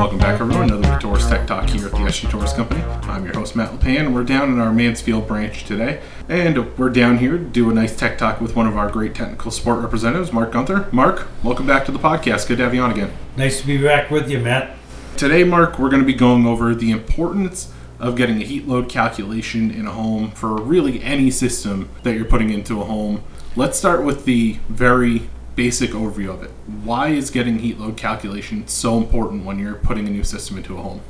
Welcome 0.00 0.18
back, 0.18 0.40
everyone. 0.40 0.70
Another 0.70 0.98
Torrice 0.98 1.28
Tech 1.28 1.46
Talk 1.46 1.68
here 1.68 1.86
at 1.86 1.92
the 1.92 1.98
SG 1.98 2.28
Torrice 2.28 2.56
Company. 2.56 2.82
I'm 3.02 3.24
your 3.24 3.34
host, 3.34 3.54
Matt 3.54 3.70
LePan. 3.70 4.06
And 4.06 4.14
we're 4.14 4.24
down 4.24 4.50
in 4.50 4.58
our 4.58 4.72
Mansfield 4.72 5.28
branch 5.28 5.64
today, 5.64 6.00
and 6.28 6.76
we're 6.76 6.90
down 6.90 7.18
here 7.18 7.38
to 7.38 7.44
do 7.44 7.70
a 7.70 7.74
nice 7.74 7.96
tech 7.96 8.18
talk 8.18 8.40
with 8.40 8.56
one 8.56 8.66
of 8.66 8.76
our 8.76 8.90
great 8.90 9.14
technical 9.14 9.52
support 9.52 9.78
representatives, 9.80 10.32
Mark 10.32 10.50
Gunther. 10.50 10.88
Mark, 10.90 11.28
welcome 11.44 11.68
back 11.68 11.84
to 11.84 11.92
the 11.92 12.00
podcast. 12.00 12.48
Good 12.48 12.58
to 12.58 12.64
have 12.64 12.74
you 12.74 12.82
on 12.82 12.90
again. 12.90 13.12
Nice 13.36 13.60
to 13.60 13.66
be 13.68 13.80
back 13.80 14.10
with 14.10 14.28
you, 14.28 14.40
Matt. 14.40 14.76
Today, 15.16 15.44
Mark, 15.44 15.78
we're 15.78 15.90
going 15.90 16.02
to 16.02 16.06
be 16.06 16.14
going 16.14 16.46
over 16.46 16.74
the 16.74 16.90
importance 16.90 17.72
of 18.00 18.16
getting 18.16 18.42
a 18.42 18.44
heat 18.44 18.66
load 18.66 18.88
calculation 18.88 19.70
in 19.70 19.86
a 19.86 19.92
home 19.92 20.32
for 20.32 20.60
really 20.60 21.00
any 21.02 21.30
system 21.30 21.90
that 22.02 22.16
you're 22.16 22.24
putting 22.24 22.50
into 22.50 22.80
a 22.80 22.84
home. 22.84 23.22
Let's 23.54 23.78
start 23.78 24.02
with 24.02 24.24
the 24.24 24.58
very 24.68 25.28
basic 25.60 25.90
overview 25.90 26.32
of 26.32 26.42
it. 26.42 26.50
Why 26.84 27.08
is 27.08 27.30
getting 27.30 27.58
heat 27.58 27.78
load 27.78 27.98
calculation 27.98 28.66
so 28.66 28.96
important 28.96 29.44
when 29.44 29.58
you're 29.58 29.74
putting 29.74 30.08
a 30.08 30.10
new 30.10 30.24
system 30.24 30.56
into 30.56 30.78
a 30.78 30.80
home? 30.80 31.02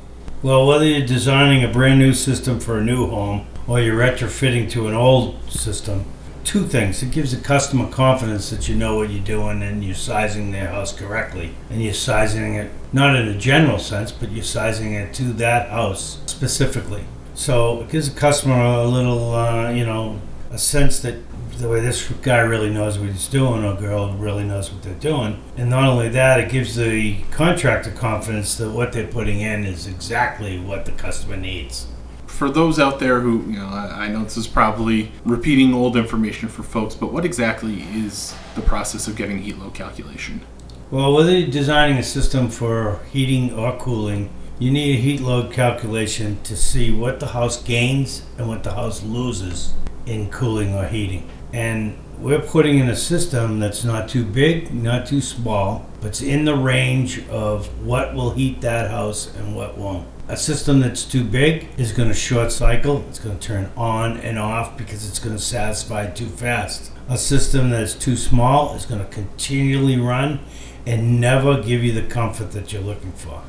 Well, 0.43 0.67
whether 0.67 0.83
you're 0.83 1.07
designing 1.07 1.63
a 1.63 1.71
brand 1.71 1.99
new 1.99 2.11
system 2.13 2.59
for 2.59 2.77
a 2.77 2.83
new 2.83 3.07
home 3.07 3.47
or 3.65 3.79
you're 3.79 3.97
retrofitting 3.97 4.69
to 4.71 4.89
an 4.89 4.93
old 4.93 5.49
system, 5.49 6.03
two 6.43 6.65
things. 6.65 7.01
It 7.01 7.11
gives 7.11 7.33
the 7.33 7.41
customer 7.41 7.87
confidence 7.87 8.49
that 8.49 8.67
you 8.67 8.75
know 8.75 8.97
what 8.97 9.09
you're 9.09 9.23
doing 9.23 9.63
and 9.63 9.85
you're 9.85 9.95
sizing 9.95 10.51
their 10.51 10.67
house 10.67 10.91
correctly. 10.91 11.53
And 11.69 11.81
you're 11.81 11.93
sizing 11.93 12.55
it 12.55 12.71
not 12.91 13.15
in 13.15 13.29
a 13.29 13.37
general 13.37 13.79
sense, 13.79 14.11
but 14.11 14.33
you're 14.33 14.43
sizing 14.43 14.91
it 14.95 15.13
to 15.13 15.31
that 15.45 15.69
house 15.69 16.19
specifically. 16.25 17.05
So 17.35 17.83
it 17.83 17.89
gives 17.89 18.13
the 18.13 18.19
customer 18.19 18.61
a 18.61 18.83
little, 18.83 19.33
uh, 19.33 19.71
you 19.71 19.85
know, 19.85 20.19
a 20.49 20.57
sense 20.57 20.99
that 20.99 21.15
the 21.61 21.69
way 21.69 21.79
this 21.79 22.09
guy 22.23 22.39
really 22.39 22.69
knows 22.69 22.97
what 22.97 23.09
he's 23.09 23.27
doing 23.27 23.63
or 23.63 23.75
girl 23.75 24.13
really 24.13 24.43
knows 24.43 24.71
what 24.71 24.81
they're 24.81 24.93
doing. 24.95 25.41
And 25.57 25.69
not 25.69 25.87
only 25.87 26.09
that, 26.09 26.39
it 26.39 26.49
gives 26.49 26.75
the 26.75 27.21
contractor 27.31 27.91
confidence 27.91 28.55
that 28.57 28.71
what 28.71 28.91
they're 28.91 29.07
putting 29.07 29.41
in 29.41 29.63
is 29.63 29.85
exactly 29.85 30.59
what 30.59 30.85
the 30.85 30.91
customer 30.91 31.37
needs. 31.37 31.87
For 32.25 32.49
those 32.49 32.79
out 32.79 32.99
there 32.99 33.19
who, 33.19 33.41
you 33.51 33.59
know, 33.59 33.67
I 33.67 34.05
I 34.05 34.07
know 34.07 34.23
this 34.23 34.37
is 34.37 34.47
probably 34.47 35.11
repeating 35.23 35.73
old 35.75 35.95
information 35.95 36.49
for 36.49 36.63
folks, 36.63 36.95
but 36.95 37.13
what 37.13 37.23
exactly 37.23 37.83
is 37.83 38.33
the 38.55 38.61
process 38.61 39.07
of 39.07 39.15
getting 39.15 39.43
heat 39.43 39.59
load 39.59 39.75
calculation? 39.75 40.41
Well, 40.89 41.13
whether 41.13 41.37
you're 41.37 41.51
designing 41.51 41.97
a 41.97 42.03
system 42.03 42.49
for 42.49 42.99
heating 43.11 43.53
or 43.53 43.77
cooling, 43.77 44.29
you 44.57 44.71
need 44.71 44.97
a 44.97 45.01
heat 45.01 45.21
load 45.21 45.53
calculation 45.53 46.41
to 46.43 46.55
see 46.55 46.91
what 46.91 47.19
the 47.19 47.27
house 47.27 47.61
gains 47.61 48.23
and 48.37 48.47
what 48.47 48.63
the 48.63 48.73
house 48.73 49.03
loses 49.03 49.73
in 50.05 50.29
cooling 50.29 50.73
or 50.73 50.87
heating. 50.87 51.29
And 51.53 51.97
we're 52.19 52.41
putting 52.41 52.77
in 52.77 52.87
a 52.87 52.95
system 52.95 53.59
that's 53.59 53.83
not 53.83 54.07
too 54.07 54.23
big, 54.23 54.73
not 54.73 55.07
too 55.07 55.21
small, 55.21 55.85
but 55.99 56.07
it's 56.07 56.21
in 56.21 56.45
the 56.45 56.55
range 56.55 57.27
of 57.29 57.67
what 57.85 58.13
will 58.13 58.31
heat 58.31 58.61
that 58.61 58.91
house 58.91 59.33
and 59.35 59.55
what 59.55 59.77
won't. 59.77 60.07
A 60.27 60.37
system 60.37 60.79
that's 60.79 61.03
too 61.03 61.23
big 61.23 61.67
is 61.77 61.91
going 61.91 62.07
to 62.07 62.15
short 62.15 62.51
cycle, 62.51 63.03
it's 63.09 63.19
going 63.19 63.37
to 63.37 63.45
turn 63.45 63.71
on 63.75 64.17
and 64.17 64.39
off 64.39 64.77
because 64.77 65.07
it's 65.07 65.19
going 65.19 65.35
to 65.35 65.41
satisfy 65.41 66.09
too 66.09 66.27
fast. 66.27 66.91
A 67.09 67.17
system 67.17 67.71
that's 67.71 67.93
too 67.95 68.15
small 68.15 68.75
is 68.75 68.85
going 68.85 69.01
to 69.01 69.11
continually 69.11 69.97
run 69.97 70.39
and 70.85 71.19
never 71.19 71.61
give 71.61 71.83
you 71.83 71.91
the 71.91 72.03
comfort 72.03 72.51
that 72.51 72.71
you're 72.71 72.81
looking 72.81 73.11
for. 73.11 73.41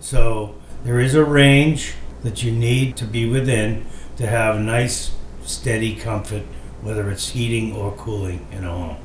So 0.00 0.56
there 0.84 1.00
is 1.00 1.14
a 1.14 1.24
range 1.24 1.94
that 2.22 2.42
you 2.42 2.52
need 2.52 2.96
to 2.96 3.04
be 3.04 3.28
within 3.28 3.86
to 4.16 4.26
have 4.26 4.60
nice, 4.60 5.12
steady 5.44 5.96
comfort, 5.96 6.42
whether 6.82 7.10
it's 7.10 7.30
heating 7.30 7.74
or 7.74 7.92
cooling 7.92 8.46
in 8.52 8.64
a 8.64 8.70
home. 8.70 8.96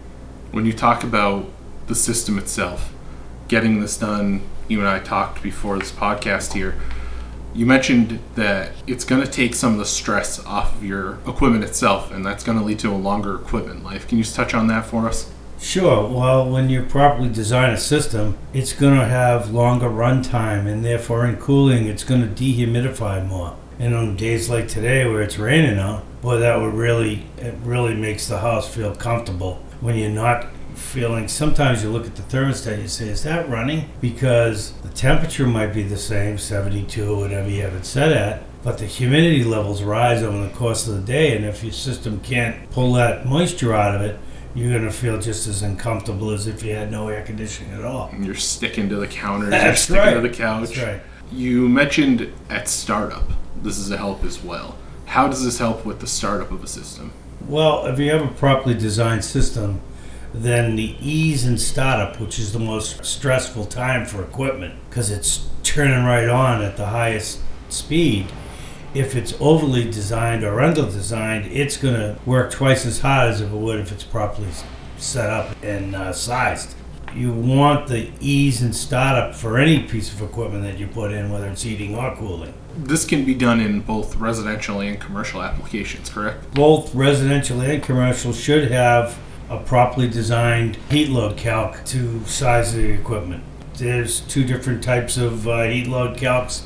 When 0.51 0.65
you 0.65 0.73
talk 0.73 1.03
about 1.03 1.45
the 1.87 1.95
system 1.95 2.37
itself, 2.37 2.93
getting 3.47 3.79
this 3.79 3.97
done, 3.97 4.41
you 4.67 4.79
and 4.79 4.87
I 4.87 4.99
talked 4.99 5.41
before 5.41 5.77
this 5.79 5.91
podcast 5.91 6.53
here. 6.53 6.75
You 7.53 7.65
mentioned 7.65 8.19
that 8.35 8.73
it's 8.85 9.03
going 9.03 9.21
to 9.21 9.27
take 9.27 9.55
some 9.55 9.73
of 9.73 9.79
the 9.79 9.85
stress 9.85 10.43
off 10.45 10.75
of 10.75 10.83
your 10.83 11.15
equipment 11.27 11.63
itself, 11.63 12.11
and 12.11 12.25
that's 12.25 12.43
going 12.43 12.57
to 12.57 12.63
lead 12.63 12.79
to 12.79 12.91
a 12.91 12.97
longer 12.97 13.35
equipment 13.35 13.83
life. 13.83 14.07
Can 14.07 14.17
you 14.17 14.23
just 14.23 14.35
touch 14.35 14.53
on 14.53 14.67
that 14.67 14.85
for 14.85 15.07
us? 15.07 15.31
Sure. 15.59 16.07
Well, 16.07 16.47
when 16.47 16.69
you 16.69 16.83
properly 16.83 17.29
design 17.29 17.71
a 17.71 17.77
system, 17.77 18.37
it's 18.53 18.73
going 18.73 18.93
to 18.95 19.05
have 19.05 19.51
longer 19.51 19.89
runtime, 19.89 20.67
and 20.67 20.85
therefore, 20.85 21.25
in 21.25 21.37
cooling, 21.37 21.87
it's 21.87 22.03
going 22.03 22.21
to 22.21 22.27
dehumidify 22.27 23.25
more. 23.27 23.55
And 23.79 23.93
on 23.93 24.15
days 24.15 24.49
like 24.49 24.67
today, 24.67 25.05
where 25.05 25.21
it's 25.21 25.37
raining 25.37 25.77
out, 25.77 26.03
boy, 26.21 26.37
that 26.39 26.59
would 26.59 26.73
really 26.73 27.25
it 27.37 27.53
really 27.63 27.93
makes 27.93 28.27
the 28.27 28.39
house 28.39 28.67
feel 28.67 28.95
comfortable 28.95 29.61
when 29.81 29.95
you're 29.97 30.09
not 30.09 30.47
feeling. 30.73 31.27
Sometimes 31.27 31.83
you 31.83 31.89
look 31.89 32.05
at 32.05 32.15
the 32.15 32.23
thermostat, 32.23 32.73
and 32.73 32.81
you 32.83 32.87
say, 32.87 33.07
"Is 33.07 33.23
that 33.23 33.47
running?" 33.49 33.89
Because 34.01 34.71
the 34.83 34.89
temperature 34.89 35.45
might 35.47 35.73
be 35.73 35.83
the 35.83 35.97
same, 35.97 36.37
72, 36.37 37.15
whatever 37.17 37.49
you 37.49 37.61
have 37.63 37.73
it 37.73 37.85
set 37.85 38.11
at, 38.11 38.43
but 38.63 38.77
the 38.77 38.85
humidity 38.85 39.43
levels 39.43 39.81
rise 39.83 40.21
over 40.23 40.39
the 40.39 40.49
course 40.53 40.87
of 40.87 40.95
the 40.95 41.01
day, 41.01 41.35
and 41.35 41.45
if 41.45 41.63
your 41.63 41.73
system 41.73 42.19
can't 42.21 42.69
pull 42.71 42.93
that 42.93 43.25
moisture 43.25 43.73
out 43.75 43.95
of 43.95 44.01
it, 44.01 44.19
you're 44.55 44.71
going 44.71 44.83
to 44.85 44.91
feel 44.91 45.19
just 45.19 45.47
as 45.47 45.61
uncomfortable 45.61 46.31
as 46.31 46.47
if 46.47 46.63
you 46.63 46.73
had 46.75 46.91
no 46.91 47.07
air 47.09 47.21
conditioning 47.23 47.73
at 47.73 47.83
all. 47.85 48.11
You're 48.19 48.33
sticking 48.35 48.89
to 48.89 48.95
the 48.95 49.07
counters, 49.07 49.49
That's 49.51 49.63
you're 49.63 49.75
sticking 49.99 50.01
right. 50.03 50.13
to 50.15 50.21
the 50.21 50.29
couch. 50.35 50.69
That's 50.69 50.79
right. 50.79 51.01
You 51.31 51.67
mentioned 51.69 52.31
at 52.49 52.67
startup, 52.67 53.29
this 53.67 53.77
is 53.77 53.91
a 53.91 53.97
help 53.97 54.23
as 54.23 54.41
well. 54.41 54.77
How 55.05 55.27
does 55.27 55.43
this 55.43 55.59
help 55.59 55.85
with 55.85 55.99
the 55.99 56.07
startup 56.07 56.51
of 56.51 56.63
a 56.63 56.67
system? 56.67 57.11
Well, 57.47 57.85
if 57.85 57.99
you 57.99 58.09
have 58.11 58.21
a 58.21 58.33
properly 58.33 58.75
designed 58.75 59.25
system, 59.25 59.81
then 60.33 60.75
the 60.75 60.95
ease 61.01 61.45
in 61.45 61.57
startup, 61.57 62.19
which 62.19 62.39
is 62.39 62.53
the 62.53 62.59
most 62.59 63.03
stressful 63.05 63.65
time 63.65 64.05
for 64.05 64.23
equipment, 64.23 64.75
because 64.89 65.11
it's 65.11 65.49
turning 65.63 66.05
right 66.05 66.29
on 66.29 66.61
at 66.61 66.77
the 66.77 66.87
highest 66.87 67.39
speed. 67.69 68.27
If 68.93 69.15
it's 69.15 69.33
overly 69.39 69.83
designed 69.83 70.43
or 70.43 70.61
under 70.61 70.83
designed, 70.83 71.51
it's 71.51 71.77
going 71.77 71.95
to 71.95 72.17
work 72.25 72.51
twice 72.51 72.85
as 72.85 73.01
hard 73.01 73.29
as 73.31 73.41
if 73.41 73.51
it 73.51 73.55
would 73.55 73.79
if 73.79 73.91
it's 73.91 74.03
properly 74.03 74.49
set 74.97 75.29
up 75.29 75.55
and 75.61 75.93
uh, 75.93 76.13
sized. 76.13 76.73
You 77.13 77.31
want 77.31 77.87
the 77.87 78.11
ease 78.19 78.61
and 78.61 78.75
startup 78.75 79.33
for 79.33 79.57
any 79.57 79.83
piece 79.83 80.13
of 80.13 80.21
equipment 80.21 80.63
that 80.63 80.77
you 80.77 80.87
put 80.87 81.11
in, 81.11 81.31
whether 81.31 81.47
it's 81.47 81.63
heating 81.63 81.95
or 81.95 82.15
cooling. 82.15 82.53
This 82.77 83.05
can 83.05 83.25
be 83.25 83.33
done 83.33 83.59
in 83.59 83.81
both 83.81 84.15
residential 84.17 84.81
and 84.81 84.99
commercial 84.99 85.41
applications, 85.41 86.09
correct? 86.09 86.53
both 86.53 86.93
residential 86.93 87.61
and 87.61 87.81
commercial 87.81 88.33
should 88.33 88.69
have 88.71 89.17
a 89.49 89.57
properly 89.59 90.07
designed 90.07 90.75
heat 90.89 91.09
load 91.09 91.37
calc 91.37 91.83
to 91.85 92.23
size 92.25 92.73
the 92.73 92.91
equipment. 92.91 93.43
There's 93.75 94.19
two 94.21 94.43
different 94.43 94.83
types 94.83 95.17
of 95.17 95.47
uh, 95.47 95.63
heat 95.63 95.87
load 95.87 96.17
calcs 96.17 96.63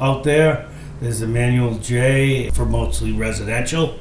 out 0.00 0.24
there. 0.24 0.68
There's 1.00 1.20
the 1.20 1.26
manual 1.26 1.78
J 1.78 2.50
for 2.50 2.64
mostly 2.64 3.12
residential, 3.12 3.98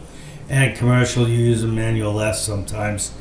and 0.49 0.75
commercial 0.75 1.27
you 1.27 1.37
use 1.37 1.63
a 1.63 1.67
manual 1.67 2.19
S 2.21 2.45
sometimes 2.45 3.11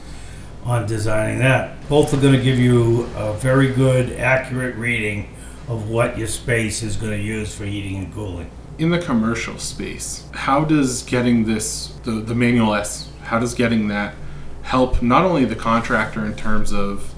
on 0.65 0.87
designing 0.87 1.39
that. 1.39 1.89
Both 1.89 2.13
are 2.15 2.21
going 2.21 2.35
to 2.35 2.43
give 2.43 2.59
you 2.59 3.05
a 3.17 3.35
very 3.35 3.73
good, 3.73 4.13
accurate 4.13 4.77
reading 4.77 5.35
of 5.69 5.89
what 5.89 6.19
your 6.19 6.27
space 6.27 6.83
is 6.83 6.97
going 6.97 7.13
to 7.13 7.23
use 7.23 7.55
for 7.55 7.65
heating 7.65 7.97
and 7.97 8.13
cooling. 8.13 8.51
In 8.79 8.91
the 8.91 8.99
commercial 8.99 9.59
space, 9.59 10.25
how 10.33 10.65
does 10.65 11.03
getting 11.03 11.45
this, 11.45 11.89
the, 12.05 12.13
the 12.13 12.35
manual 12.35 12.75
S, 12.75 13.11
how 13.23 13.39
does 13.39 13.55
getting 13.55 13.89
that 13.89 14.15
help 14.63 15.03
not 15.03 15.25
only 15.25 15.45
the 15.45 15.57
contractor 15.57 16.25
in 16.25 16.35
terms 16.37 16.73
of 16.73 17.15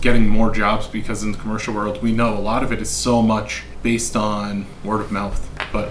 getting 0.00 0.28
more 0.28 0.50
jobs 0.50 0.86
because 0.88 1.22
in 1.22 1.32
the 1.32 1.38
commercial 1.38 1.72
world 1.72 2.02
we 2.02 2.12
know 2.12 2.36
a 2.36 2.40
lot 2.40 2.62
of 2.62 2.72
it 2.72 2.82
is 2.82 2.90
so 2.90 3.22
much 3.22 3.62
based 3.82 4.16
on 4.16 4.66
word 4.84 5.00
of 5.00 5.12
mouth 5.12 5.48
but 5.72 5.90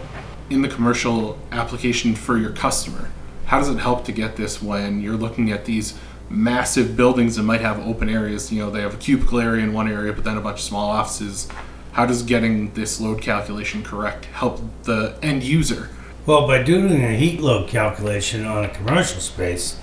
in 0.50 0.62
the 0.62 0.68
commercial 0.68 1.40
application 1.52 2.13
for 2.13 2.38
your 2.38 2.52
customer 2.52 3.09
how 3.46 3.58
does 3.58 3.69
it 3.69 3.79
help 3.79 4.03
to 4.03 4.12
get 4.12 4.35
this 4.35 4.62
when 4.62 5.02
you're 5.02 5.16
looking 5.16 5.50
at 5.52 5.66
these 5.66 5.97
massive 6.31 6.96
buildings 6.96 7.36
that 7.36 7.44
might 7.44 7.62
have 7.62 7.80
open 7.80 8.09
areas 8.09 8.52
you 8.52 8.59
know 8.59 8.70
they 8.70 8.82
have 8.82 8.94
a 8.94 8.97
cubicle 8.97 9.40
area 9.40 9.64
in 9.64 9.73
one 9.73 9.88
area 9.91 10.14
but 10.14 10.23
then 10.23 10.38
a 10.38 10.41
bunch 10.41 10.59
of 10.59 10.64
small 10.64 10.90
offices 10.90 11.47
how 11.94 12.05
does 12.05 12.23
getting 12.23 12.73
this 12.73 13.02
load 13.02 13.22
calculation 13.22 13.84
correct 13.84 14.26
help 14.26 14.61
the 14.84 15.17
end 15.22 15.44
user 15.44 15.90
Well, 16.23 16.46
by 16.46 16.61
doing 16.61 17.03
a 17.03 17.17
heat 17.17 17.41
load 17.41 17.67
calculation 17.67 18.46
on 18.46 18.64
a 18.64 18.70
commercial 18.70 19.20
space, 19.20 19.79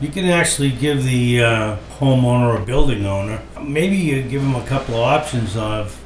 you 0.00 0.08
can 0.08 0.24
actually 0.24 0.72
give 0.72 1.04
the 1.04 1.40
uh, 1.40 1.76
homeowner 2.00 2.60
or 2.60 2.66
building 2.66 3.06
owner, 3.06 3.40
maybe 3.62 3.96
you 3.96 4.20
give 4.22 4.42
them 4.42 4.56
a 4.56 4.66
couple 4.66 4.96
of 4.96 5.02
options 5.02 5.56
of 5.56 6.02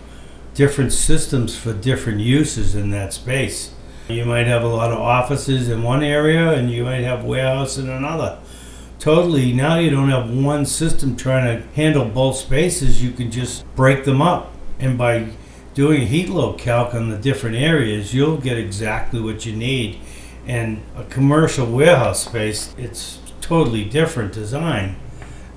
different 0.54 0.92
systems 0.92 1.56
for 1.56 1.72
different 1.72 2.20
uses 2.20 2.74
in 2.74 2.90
that 2.90 3.14
space. 3.14 3.72
You 4.08 4.26
might 4.26 4.46
have 4.46 4.62
a 4.62 4.68
lot 4.68 4.92
of 4.92 4.98
offices 4.98 5.70
in 5.70 5.82
one 5.82 6.02
area 6.02 6.52
and 6.52 6.70
you 6.70 6.84
might 6.84 7.02
have 7.02 7.24
warehouse 7.24 7.78
in 7.78 7.88
another. 7.88 8.38
Totally, 9.00 9.54
now 9.54 9.78
you 9.78 9.88
don't 9.88 10.10
have 10.10 10.28
one 10.28 10.66
system 10.66 11.16
trying 11.16 11.62
to 11.62 11.66
handle 11.68 12.04
both 12.04 12.36
spaces, 12.36 13.02
you 13.02 13.12
can 13.12 13.30
just 13.30 13.64
break 13.74 14.04
them 14.04 14.20
up. 14.20 14.52
And 14.78 14.98
by 14.98 15.30
doing 15.72 16.02
a 16.02 16.04
heat 16.04 16.28
load 16.28 16.58
calc 16.58 16.94
on 16.94 17.08
the 17.08 17.16
different 17.16 17.56
areas, 17.56 18.12
you'll 18.12 18.36
get 18.36 18.58
exactly 18.58 19.18
what 19.18 19.46
you 19.46 19.56
need. 19.56 19.98
And 20.46 20.82
a 20.94 21.04
commercial 21.04 21.64
warehouse 21.64 22.26
space, 22.26 22.74
it's 22.76 23.20
totally 23.40 23.84
different 23.84 24.34
design 24.34 24.96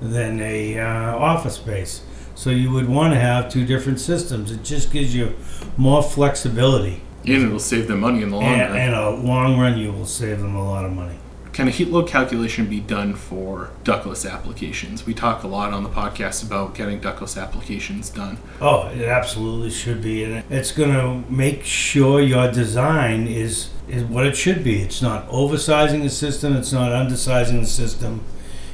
than 0.00 0.40
a 0.40 0.78
uh, 0.78 1.14
office 1.16 1.56
space. 1.56 2.02
So 2.34 2.48
you 2.48 2.70
would 2.70 2.88
want 2.88 3.12
to 3.12 3.20
have 3.20 3.50
two 3.50 3.66
different 3.66 4.00
systems. 4.00 4.52
It 4.52 4.64
just 4.64 4.90
gives 4.90 5.14
you 5.14 5.36
more 5.76 6.02
flexibility. 6.02 7.02
And 7.26 7.42
it'll 7.42 7.58
save 7.58 7.88
them 7.88 8.00
money 8.00 8.22
in 8.22 8.30
the 8.30 8.36
long 8.36 8.44
And, 8.44 8.72
run. 8.72 8.80
and 8.80 8.94
a 8.94 9.10
long 9.10 9.58
run, 9.58 9.76
you 9.76 9.92
will 9.92 10.06
save 10.06 10.40
them 10.40 10.54
a 10.56 10.64
lot 10.64 10.86
of 10.86 10.92
money. 10.92 11.16
Can 11.54 11.68
a 11.68 11.70
heat 11.70 11.88
load 11.88 12.08
calculation 12.08 12.66
be 12.66 12.80
done 12.80 13.14
for 13.14 13.70
ductless 13.84 14.26
applications? 14.26 15.06
We 15.06 15.14
talk 15.14 15.44
a 15.44 15.46
lot 15.46 15.72
on 15.72 15.84
the 15.84 15.88
podcast 15.88 16.44
about 16.44 16.74
getting 16.74 16.98
ductless 16.98 17.36
applications 17.36 18.10
done. 18.10 18.38
Oh, 18.60 18.88
it 18.88 19.02
absolutely 19.02 19.70
should 19.70 20.02
be, 20.02 20.24
and 20.24 20.42
it's 20.50 20.72
going 20.72 20.90
to 20.90 21.32
make 21.32 21.62
sure 21.62 22.20
your 22.20 22.50
design 22.50 23.28
is 23.28 23.70
is 23.86 24.02
what 24.02 24.26
it 24.26 24.36
should 24.36 24.64
be. 24.64 24.82
It's 24.82 25.00
not 25.00 25.28
oversizing 25.28 26.02
the 26.02 26.10
system. 26.10 26.56
It's 26.56 26.72
not 26.72 26.90
undersizing 26.90 27.60
the 27.60 27.66
system. 27.66 28.24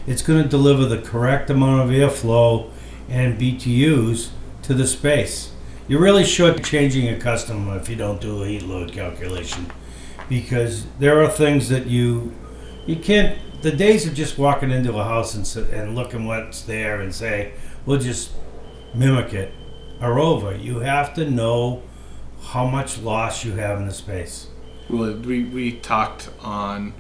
It's 0.07 0.23
going 0.23 0.43
to 0.43 0.49
deliver 0.49 0.87
the 0.87 1.03
correct 1.03 1.51
amount 1.51 1.83
of 1.83 1.95
airflow 1.95 2.71
and 3.11 3.39
BTUs 3.39 4.31
to 4.63 4.73
the 4.73 4.87
space. 4.87 5.53
You're 5.87 6.01
really 6.01 6.23
shortchanging 6.23 7.15
a 7.15 7.21
customer 7.21 7.77
if 7.77 7.91
you 7.91 7.97
don't 7.97 8.23
do 8.23 8.43
a 8.43 8.47
heat 8.47 8.63
load 8.63 8.91
calculation, 8.91 9.71
because 10.31 10.87
there 10.99 11.23
are 11.23 11.29
things 11.29 11.69
that 11.69 11.87
you 11.87 12.33
you 12.91 12.97
can't. 12.97 13.39
The 13.63 13.71
days 13.71 14.07
of 14.07 14.15
just 14.15 14.39
walking 14.39 14.71
into 14.71 14.99
a 14.99 15.05
house 15.05 15.35
and 15.35 15.73
and 15.73 15.95
looking 15.95 16.27
what's 16.27 16.63
there 16.63 17.01
and 17.01 17.15
say, 17.15 17.53
"We'll 17.87 18.01
just 18.01 18.33
mimic 18.95 19.33
it," 19.33 19.53
are 20.01 20.19
over. 20.19 20.57
You 20.57 20.81
have 20.81 21.15
to 21.15 21.31
know 21.31 21.83
how 22.43 22.67
much 22.67 22.99
loss 22.99 23.45
you 23.45 23.53
have 23.53 23.79
in 23.79 23.87
the 23.87 23.93
space. 23.93 24.49
Well, 24.89 25.15
we, 25.15 25.45
we 25.45 25.73
talked 25.73 26.31
on 26.41 26.95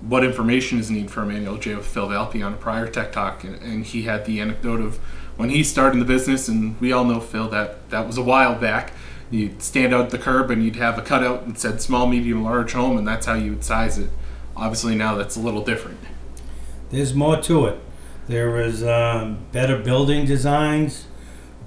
what 0.00 0.24
information 0.24 0.80
is 0.80 0.90
needed 0.90 1.10
for 1.10 1.22
a 1.22 1.26
manual 1.26 1.56
J 1.56 1.76
with 1.76 1.86
Phil 1.86 2.08
Valpy 2.08 2.44
on 2.44 2.54
a 2.54 2.56
prior 2.56 2.88
Tech 2.88 3.12
Talk, 3.12 3.44
and, 3.44 3.62
and 3.62 3.84
he 3.84 4.02
had 4.02 4.24
the 4.24 4.40
anecdote 4.40 4.80
of 4.80 4.96
when 5.36 5.50
he 5.50 5.62
started 5.62 5.94
in 5.94 5.98
the 6.00 6.04
business, 6.04 6.48
and 6.48 6.80
we 6.80 6.90
all 6.90 7.04
know 7.04 7.20
Phil 7.20 7.48
that 7.50 7.90
that 7.90 8.06
was 8.06 8.18
a 8.18 8.22
while 8.22 8.58
back. 8.58 8.92
You'd 9.30 9.62
stand 9.62 9.94
out 9.94 10.10
the 10.10 10.18
curb 10.18 10.50
and 10.50 10.62
you'd 10.62 10.76
have 10.76 10.98
a 10.98 11.02
cutout 11.02 11.44
and 11.44 11.56
said 11.56 11.80
small, 11.80 12.06
medium, 12.06 12.42
large 12.44 12.72
home, 12.72 12.98
and 12.98 13.06
that's 13.06 13.24
how 13.24 13.34
you 13.34 13.52
would 13.52 13.64
size 13.64 13.98
it. 13.98 14.10
Obviously, 14.56 14.94
now 14.94 15.14
that's 15.14 15.36
a 15.36 15.40
little 15.40 15.64
different. 15.64 15.98
There's 16.90 17.14
more 17.14 17.40
to 17.42 17.66
it. 17.66 17.80
There 18.28 18.60
is 18.60 18.84
um, 18.84 19.38
better 19.50 19.78
building 19.78 20.26
designs, 20.26 21.06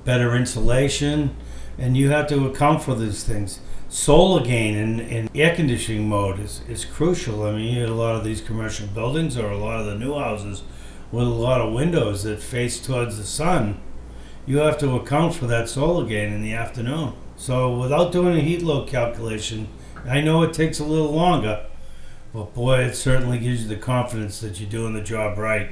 better 0.04 0.36
insulation, 0.36 1.36
and 1.78 1.98
you 1.98 2.10
have 2.12 2.28
to 2.28 2.46
account 2.48 2.84
for 2.84 2.96
these 2.96 3.24
things. 3.24 3.60
Solar 3.90 4.44
gain 4.44 4.76
in, 4.76 5.00
in 5.00 5.30
air 5.36 5.56
conditioning 5.56 6.08
mode 6.08 6.40
is, 6.40 6.62
is 6.68 6.86
crucial. 6.86 7.44
I 7.44 7.52
mean, 7.52 7.74
you 7.74 7.82
get 7.82 7.90
a 7.90 7.94
lot 7.94 8.16
of 8.16 8.24
these 8.24 8.42
commercial 8.42 8.88
buildings 8.88 9.38
or 9.38 9.50
a 9.50 9.58
lot 9.58 9.80
of 9.80 9.86
the 9.86 9.96
new 9.96 10.18
houses 10.18 10.64
with 11.12 11.28
a 11.28 11.30
lot 11.30 11.62
of 11.62 11.74
windows 11.74 12.24
that 12.24 12.42
face 12.42 12.80
towards 12.80 13.18
the 13.18 13.24
sun. 13.24 13.80
You 14.46 14.60
have 14.60 14.78
to 14.80 14.96
account 14.96 15.34
for 15.34 15.48
that 15.48 15.70
solar 15.70 16.06
gain 16.06 16.32
in 16.34 16.42
the 16.42 16.54
afternoon. 16.54 17.14
So, 17.38 17.78
without 17.78 18.12
doing 18.12 18.38
a 18.38 18.42
heat 18.42 18.62
load 18.62 18.88
calculation, 18.88 19.68
I 20.08 20.22
know 20.22 20.44
it 20.44 20.54
takes 20.54 20.80
a 20.80 20.86
little 20.86 21.12
longer, 21.12 21.66
but 22.36 22.54
boy, 22.54 22.80
it 22.80 22.96
certainly 22.96 23.40
gives 23.40 23.64
you 23.64 23.70
the 23.70 23.78
confidence 23.78 24.42
that 24.42 24.60
you're 24.60 24.70
doing 24.70 24.94
the 24.94 25.02
job 25.02 25.38
right. 25.38 25.70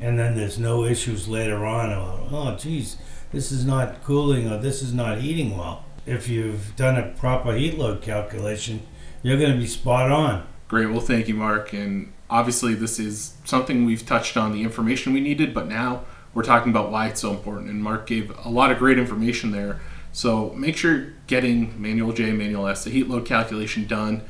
And 0.00 0.18
then 0.18 0.36
there's 0.36 0.58
no 0.58 0.84
issues 0.84 1.28
later 1.28 1.64
on 1.64 1.90
oh, 1.92 2.56
geez, 2.56 2.96
this 3.32 3.50
is 3.50 3.64
not 3.64 4.02
cooling 4.04 4.48
or 4.48 4.58
this 4.58 4.80
is 4.80 4.94
not 4.94 5.20
heating 5.20 5.56
well. 5.56 5.84
If 6.06 6.28
you've 6.28 6.76
done 6.76 6.96
a 6.96 7.10
proper 7.12 7.54
heat 7.54 7.78
load 7.78 8.02
calculation, 8.02 8.86
you're 9.22 9.38
going 9.38 9.52
to 9.52 9.58
be 9.58 9.66
spot 9.66 10.10
on. 10.10 10.46
Great. 10.68 10.86
Well, 10.86 11.00
thank 11.00 11.28
you, 11.28 11.34
Mark. 11.34 11.72
And 11.72 12.12
obviously, 12.30 12.74
this 12.74 12.98
is 12.98 13.34
something 13.44 13.84
we've 13.84 14.06
touched 14.06 14.36
on 14.36 14.52
the 14.52 14.62
information 14.62 15.12
we 15.12 15.20
needed, 15.20 15.52
but 15.52 15.66
now 15.66 16.04
we're 16.32 16.42
talking 16.42 16.70
about 16.70 16.90
why 16.90 17.08
it's 17.08 17.20
so 17.20 17.30
important. 17.32 17.70
And 17.70 17.82
Mark 17.82 18.06
gave 18.06 18.32
a 18.44 18.50
lot 18.50 18.70
of 18.70 18.78
great 18.78 18.98
information 18.98 19.50
there. 19.50 19.80
So 20.12 20.50
make 20.50 20.76
sure 20.76 20.96
you're 20.96 21.12
getting 21.26 21.80
Manual 21.80 22.12
J, 22.12 22.32
Manual 22.32 22.68
S, 22.68 22.84
the 22.84 22.90
heat 22.90 23.08
load 23.08 23.24
calculation 23.24 23.86
done, 23.86 24.22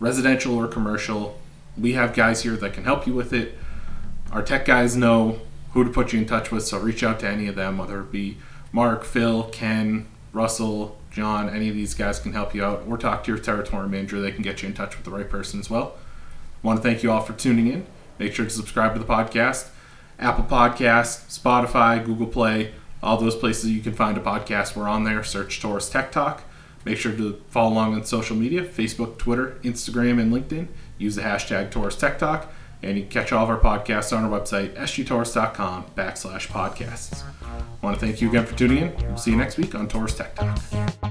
residential 0.00 0.54
or 0.54 0.68
commercial. 0.68 1.38
We 1.76 1.92
have 1.92 2.14
guys 2.14 2.42
here 2.42 2.56
that 2.56 2.72
can 2.72 2.84
help 2.84 3.06
you 3.06 3.14
with 3.14 3.32
it. 3.32 3.56
Our 4.32 4.42
tech 4.42 4.64
guys 4.64 4.96
know 4.96 5.40
who 5.72 5.84
to 5.84 5.90
put 5.90 6.12
you 6.12 6.18
in 6.18 6.26
touch 6.26 6.50
with, 6.50 6.66
so 6.66 6.78
reach 6.78 7.02
out 7.02 7.20
to 7.20 7.28
any 7.28 7.48
of 7.48 7.54
them, 7.54 7.78
whether 7.78 8.00
it 8.00 8.10
be 8.10 8.38
Mark, 8.72 9.04
Phil, 9.04 9.44
Ken, 9.44 10.06
Russell, 10.32 10.98
John, 11.10 11.48
any 11.48 11.68
of 11.68 11.74
these 11.74 11.94
guys 11.94 12.18
can 12.18 12.32
help 12.32 12.54
you 12.54 12.62
out, 12.62 12.84
or 12.86 12.98
talk 12.98 13.24
to 13.24 13.32
your 13.32 13.40
territory 13.40 13.88
manager. 13.88 14.20
They 14.20 14.32
can 14.32 14.42
get 14.42 14.62
you 14.62 14.68
in 14.68 14.74
touch 14.74 14.96
with 14.96 15.04
the 15.04 15.10
right 15.10 15.28
person 15.28 15.60
as 15.60 15.70
well. 15.70 15.94
I 16.62 16.66
want 16.66 16.82
to 16.82 16.88
thank 16.88 17.02
you 17.02 17.10
all 17.10 17.22
for 17.22 17.32
tuning 17.32 17.68
in. 17.68 17.86
Make 18.18 18.34
sure 18.34 18.44
to 18.44 18.50
subscribe 18.50 18.92
to 18.94 18.98
the 18.98 19.06
podcast. 19.06 19.68
Apple 20.18 20.44
Podcast, 20.44 21.38
Spotify, 21.38 22.04
Google 22.04 22.26
Play, 22.26 22.72
all 23.02 23.16
those 23.18 23.36
places 23.36 23.70
you 23.70 23.80
can 23.80 23.92
find 23.92 24.16
a 24.16 24.20
podcast. 24.20 24.74
We're 24.74 24.88
on 24.88 25.04
there. 25.04 25.22
Search 25.22 25.60
Torrice 25.60 25.90
Tech 25.90 26.10
Talk. 26.10 26.42
Make 26.86 26.98
sure 26.98 27.10
to 27.10 27.42
follow 27.50 27.72
along 27.72 27.94
on 27.94 28.04
social 28.04 28.36
media 28.36 28.62
Facebook, 28.62 29.18
Twitter, 29.18 29.58
Instagram, 29.64 30.20
and 30.20 30.32
LinkedIn. 30.32 30.68
Use 30.98 31.16
the 31.16 31.22
hashtag 31.22 31.72
Torrice 31.72 31.98
Tech 31.98 32.16
Talk. 32.16 32.52
And 32.80 32.96
you 32.96 33.02
can 33.02 33.10
catch 33.10 33.32
all 33.32 33.42
of 33.42 33.50
our 33.50 33.58
podcasts 33.58 34.16
on 34.16 34.22
our 34.22 34.30
website, 34.30 34.76
sgtorrice.com 34.76 35.86
backslash 35.96 36.46
podcasts. 36.46 37.24
I 37.42 37.84
want 37.84 37.98
to 37.98 38.06
thank 38.06 38.20
you 38.20 38.28
again 38.28 38.46
for 38.46 38.54
tuning 38.56 38.78
in. 38.78 38.96
We'll 39.08 39.16
see 39.16 39.32
you 39.32 39.36
next 39.36 39.56
week 39.56 39.74
on 39.74 39.88
Torrice 39.88 40.16
Tech 40.16 40.36
Talk. 40.36 41.05